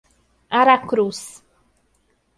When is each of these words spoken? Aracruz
Aracruz 0.59 1.19